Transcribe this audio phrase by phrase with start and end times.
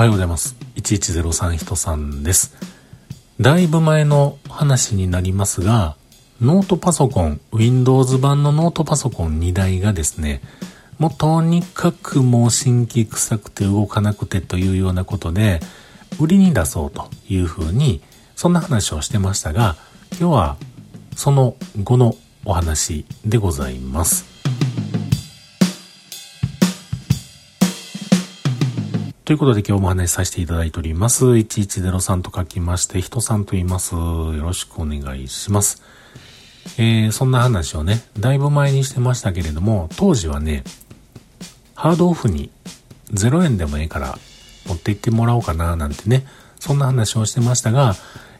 [0.00, 0.56] はようございます。
[0.76, 2.56] 1103人さんです。
[3.38, 5.94] だいぶ前の話になりますが、
[6.40, 10.40] ノートパソコン、Windows 版のノートパソコン2台がですね、
[10.98, 15.60] もうとにかくもう新規臭くて動かなくてというようなことで、
[16.18, 18.00] 売りに出そうというふうに、
[18.36, 19.76] そんな話をしてましたが、
[20.18, 20.56] 今日は
[21.14, 24.39] その後のお話でございます。
[29.30, 31.24] ということで今日もお話しさせていただいております。
[31.24, 33.94] 1103と書きまして、人さんと言います。
[33.94, 35.84] よろしくお願いします。
[36.78, 40.64] えー、そんな話をね、だいぶ前にしてましたけれども、当時はね、
[41.76, 42.50] ハードオフに
[43.12, 44.18] 0円でもええから
[44.66, 46.26] 持って行ってもらおうかななんてね、
[46.58, 47.94] そんな話をしてましたが、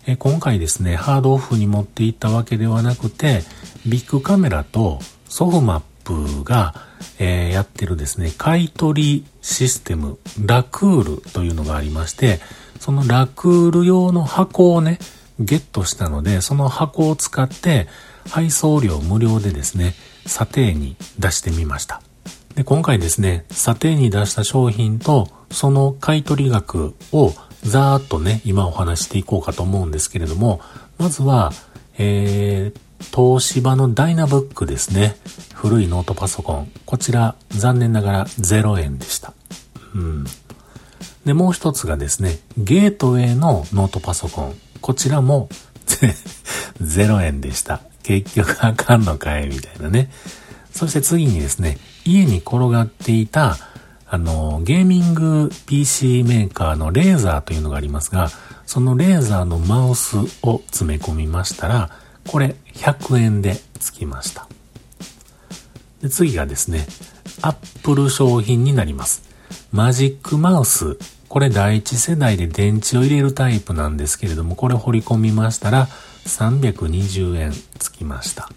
[0.09, 3.45] えー、今回ですね、ハードオフに持って行ったわけではなくて、
[3.87, 12.40] ビッグカメラとソフマップが、えー、やってるですね、買取システム、ラクールというのがありまして、
[12.79, 14.98] そのラクール用の箱をね、
[15.38, 17.88] ゲットしたので、その箱を使って
[18.29, 19.95] 配送料無料でですね、
[20.26, 22.02] 査定に出してみました。
[22.54, 30.60] で、今回ですね、査定に出した商品とその買取額をざーっとね、今お話していこうかと思うんですけれども、
[30.98, 31.52] まずは、
[31.98, 32.80] えー、
[33.15, 35.16] 東芝のダイナブックですね。
[35.54, 36.73] 古いノートパソコン。
[36.87, 39.32] こちら、残念ながら0円でした。
[39.95, 40.24] うん。
[41.24, 44.54] で、もう一つがですね、ゲートウェイのノートパソコン。
[44.80, 45.48] こちらも
[46.80, 47.80] 0円でした。
[48.02, 50.10] 結局あかんのかいみたいなね。
[50.73, 53.59] そして次にですね、家に転がっていた、
[54.09, 58.30] あの、ゲーミング PC メーカーのレーザーというのがありますが、
[58.66, 61.90] そのレーザーのマウスを詰め込みましたら、
[62.26, 64.49] これ100円でつきました。
[66.03, 66.87] で次がですね、
[67.43, 69.22] Apple 商品になります。
[69.72, 70.98] マジックマウス
[71.31, 75.87] これ第一世代で電池を入れるタイプなんですけれども、これ掘り込みましたら
[76.26, 78.50] 320円つきました。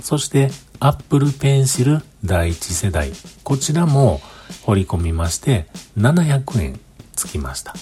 [0.00, 0.50] そして
[0.80, 3.12] Apple Pencil 第一世代。
[3.44, 4.20] こちらも
[4.62, 5.66] 掘り込みまして
[5.96, 6.80] 700円
[7.14, 7.72] つきました。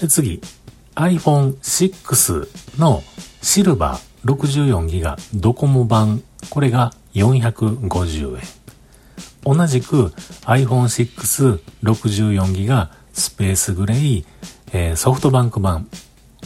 [0.00, 0.40] で次、
[0.94, 3.02] iPhone 6の
[3.42, 6.22] シルバー 64GB ドコモ版。
[6.48, 8.42] これが450円。
[9.44, 10.12] 同じく
[10.46, 14.24] iPhone 6 64ギガスペースグレイ、
[14.72, 15.88] えー、ソフトバンク版。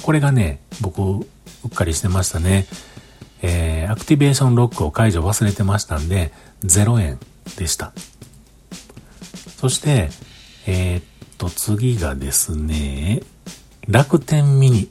[0.02, 1.22] これがね、僕、う
[1.68, 2.66] っかりしてましたね。
[3.42, 6.32] えー、アクティベーションロックを解除忘れてましたんで、
[6.64, 7.18] 0円
[7.58, 7.92] でした。
[9.58, 10.08] そして、
[10.66, 11.04] えー、っ
[11.36, 13.20] と、次がですね、
[13.86, 14.88] 楽天ミニ。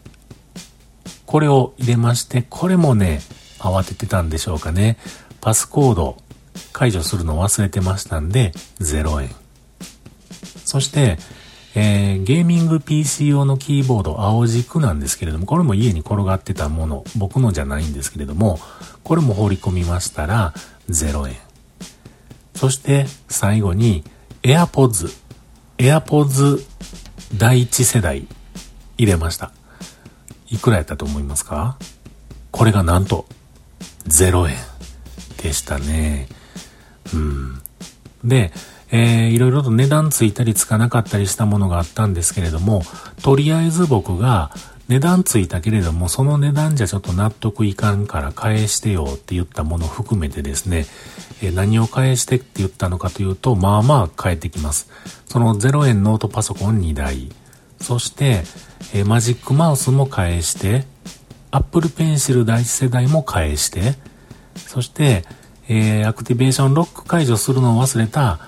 [1.35, 3.19] これを入れまして、これもね、
[3.59, 4.95] 慌ててたんでしょうかね。
[5.41, 6.15] パスコード
[6.71, 9.29] 解除するの忘れてましたんで、0円。
[10.63, 11.17] そして、
[11.75, 18.57] えー、ゲーミング PC 用のキーボード青軸なんですけれども、これも家に転がってたもの、僕のじゃないんですけれども、
[19.03, 20.53] これも放り込みましたら
[20.89, 21.35] 0円。
[22.55, 24.05] そして最後に
[24.41, 25.13] AirPods。
[25.79, 26.65] AirPods
[27.37, 28.25] 第一世代
[28.97, 29.51] 入れました。
[30.49, 31.77] いくらやったと思いますか？
[32.51, 33.25] これがなんと
[34.07, 34.55] 0円
[35.41, 36.27] でしたね。
[37.13, 37.61] うん。
[38.23, 38.51] で、
[38.91, 42.83] えー、いろいろと値段ついたりつかなかったりしたものがあったんですけれども、
[43.23, 44.51] とりあえず僕が
[44.87, 50.85] 値段ついたけれども、その値段じゃちょっと納得いかんから返してよって言ったもの含めてですね、
[51.41, 54.89] えー、何を返してって言ったのかというと、まあまあ返ってきます。
[55.25, 57.31] その0円ノートパソコン2台、
[57.81, 58.43] そして、
[58.93, 60.85] えー、マジックマウスも返して、
[61.51, 63.95] Apple Pencil 第一世代も返して、
[64.55, 65.23] そして、
[65.67, 68.39] えー、アクティベーションロック解除するのを忘れた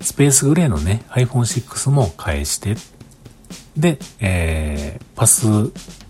[0.00, 2.76] スペースグレーのね、iPhone6 も返して、
[3.76, 5.46] で、えー、パス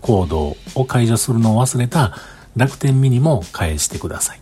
[0.01, 2.15] コードを解除するのを忘れた
[2.55, 4.39] 楽天ミニも返してください。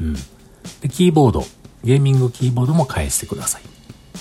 [0.00, 0.14] うん。
[0.80, 1.44] で、キーボード、
[1.84, 3.62] ゲーミングキーボードも返してください。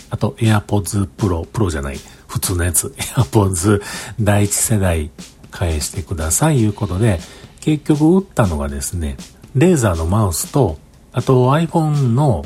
[0.10, 2.00] あと、AirPods Pro、プロじゃない、
[2.33, 3.81] 普通のやつ、 AirPods
[4.19, 5.12] 第一世代
[5.51, 7.19] 返してください、いうことで、
[7.62, 9.18] 結局打ったのがですね、
[9.56, 10.80] レーザーのマウスと
[11.12, 12.44] あと iPhone の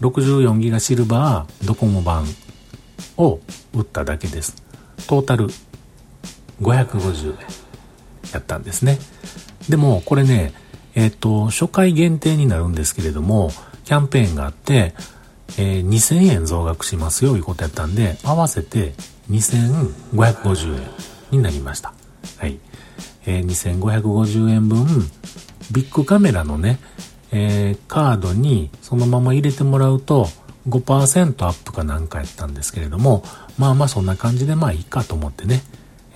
[0.00, 2.24] 64GB シルバードコモ版
[3.16, 3.38] を
[3.72, 4.60] 売っただけです。
[5.06, 5.46] トータル
[6.60, 7.38] 550円
[8.32, 8.98] やったんですね。
[9.68, 10.52] でもこれね、
[10.96, 13.52] えっ、ー、と、初回限定になるんですけれども、
[13.84, 14.94] キャンペーンがあって、
[15.58, 18.94] えー、2000円増額しますよいうことやったんで、合わせて
[19.30, 20.88] 2550円
[21.32, 21.92] になりました。
[22.38, 22.58] はい。
[23.26, 24.86] えー、2550円分、
[25.72, 26.78] ビッグカメラのね、
[27.30, 30.28] えー、カードにそのまま入れてもらうと
[30.68, 33.22] 5%アップかなんかやったんですけれども、
[33.58, 35.62] まあまあそんな感じでまあいいかと思ってね、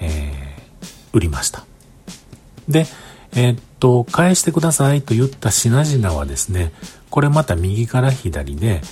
[0.01, 1.67] えー、売りました。
[2.69, 2.87] で、
[3.35, 6.73] えー、っと、返してくださいと言った品々はですね、
[7.11, 8.83] これまた右から左で、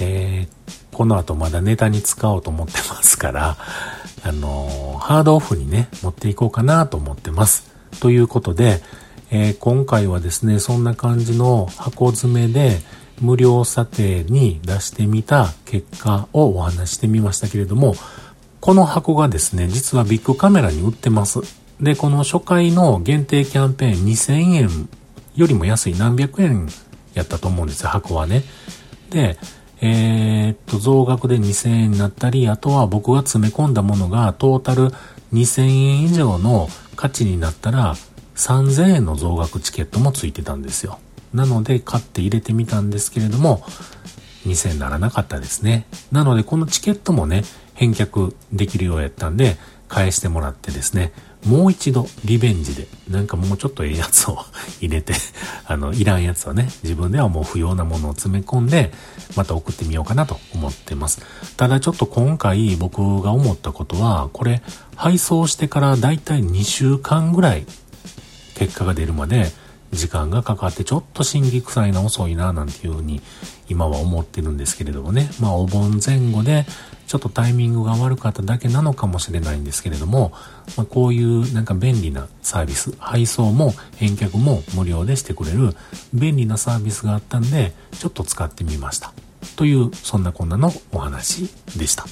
[0.00, 3.56] えー、この後まだネタに使おうと思ってますから、
[4.24, 7.64] あのー、ハードオフにね、持っていこうかなと思ってます。
[8.00, 8.82] ということで、
[9.30, 12.80] えー、今回はですね、そんな感じの箱詰めで
[13.20, 17.94] 無料査定に出してみた結果をお話してみましたけれども、
[18.60, 21.40] この箱がですね、実はビッグカメラに売ってます。
[21.80, 24.88] で、この初回の限定キャンペーン2000円
[25.34, 26.68] よりも安い何百円
[27.14, 28.44] やったと思うんですよ、箱はね。
[29.10, 29.38] で、
[29.84, 34.90] えー、っと、増額で2000円になったり、あとは僕が詰め込んだものがトータル
[35.34, 37.96] 2000円以上の価値になったら
[38.36, 41.00] 3000円の増額チケットもついてたんですよ。
[41.34, 43.64] なので買って入れてみたんですけれども、
[44.46, 45.86] 2000円ならなかったですね。
[46.12, 47.42] なのでこのチケットもね、
[47.74, 49.56] 返却できるようやったんで、
[49.88, 51.12] 返してもらってですね、
[51.46, 54.38] もう一度リベンジで、なんかもうちょっとええやつを
[54.80, 55.14] 入れて、
[55.66, 58.92] あの、いらんやつはね、自分ではもう不要なものを詰め込んで、
[59.36, 61.20] また送ってみようかなと思ってます。
[61.56, 64.62] ただちょっと今回僕が思ったことは、これ、
[64.94, 67.66] 配送してからだいたい2週間ぐらい
[68.54, 69.50] 結果が出るまで
[69.92, 73.20] 時間がかかってちょっと心技臭いな遅いななんていうふうに
[73.68, 75.30] 今は思ってるんですけれどもね。
[75.40, 76.66] まあお盆前後で
[77.12, 80.32] ちょっとタイミングが悪かっただけなのかもしれないんですけれども、
[80.78, 85.76] まあ、こういうなんか便利なサービス、配送も返却も無料でしてくれる
[86.14, 89.12] 便利なサービスがあったんで、ちょっと使ってみました。
[89.56, 92.06] という、そんなこんなのお話でした。